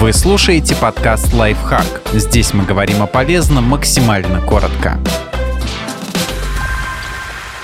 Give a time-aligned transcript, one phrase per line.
[0.00, 2.02] Вы слушаете подкаст «Лайфхак».
[2.12, 4.98] Здесь мы говорим о полезном максимально коротко.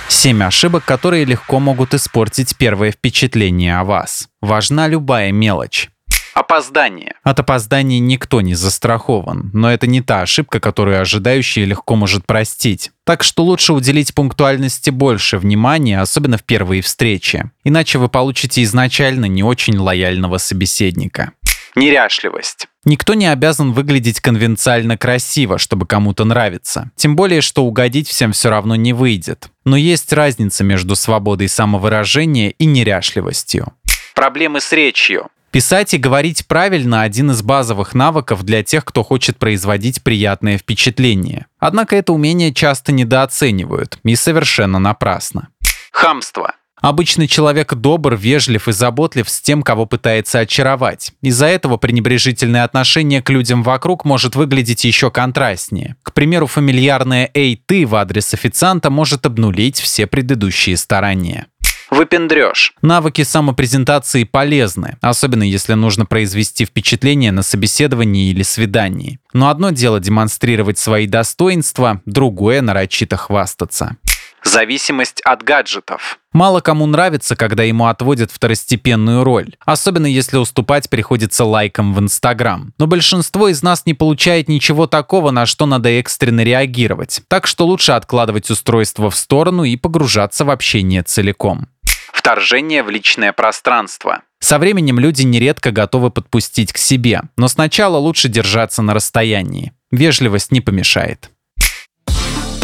[0.09, 4.29] Семь ошибок, которые легко могут испортить первое впечатление о вас.
[4.41, 5.91] Важна любая мелочь.
[6.33, 7.15] Опоздание.
[7.25, 12.93] От опоздания никто не застрахован, но это не та ошибка, которую ожидающий легко может простить.
[13.05, 17.51] Так что лучше уделить пунктуальности больше внимания, особенно в первые встречи.
[17.65, 21.33] Иначе вы получите изначально не очень лояльного собеседника.
[21.81, 22.69] Неряшливость.
[22.85, 26.91] Никто не обязан выглядеть конвенциально красиво, чтобы кому-то нравиться.
[26.95, 29.49] Тем более, что угодить всем все равно не выйдет.
[29.65, 33.73] Но есть разница между свободой самовыражения и неряшливостью.
[34.15, 35.29] Проблемы с речью.
[35.53, 41.47] Писать и говорить правильно– один из базовых навыков для тех, кто хочет производить приятное впечатление.
[41.59, 45.49] Однако это умение часто недооценивают, и совершенно напрасно.
[45.91, 46.55] Хамство.
[46.81, 51.13] Обычный человек добр, вежлив и заботлив с тем, кого пытается очаровать.
[51.21, 55.97] Из-за этого пренебрежительное отношение к людям вокруг может выглядеть еще контрастнее.
[56.03, 61.47] К примеру, фамильярное «Эй, ты» в адрес официанта может обнулить все предыдущие старания.
[61.91, 62.73] Выпендрешь.
[62.83, 69.19] Навыки самопрезентации полезны, особенно если нужно произвести впечатление на собеседовании или свидании.
[69.33, 73.97] Но одно дело демонстрировать свои достоинства, другое нарочито хвастаться.
[74.43, 76.19] Зависимость от гаджетов.
[76.33, 82.73] Мало кому нравится, когда ему отводят второстепенную роль, особенно если уступать приходится лайком в Инстаграм.
[82.79, 87.67] Но большинство из нас не получает ничего такого, на что надо экстренно реагировать, так что
[87.67, 91.69] лучше откладывать устройство в сторону и погружаться в общение целиком.
[92.13, 94.23] Вторжение в личное пространство.
[94.41, 99.73] Со временем люди нередко готовы подпустить к себе, но сначала лучше держаться на расстоянии.
[99.91, 101.31] Вежливость не помешает.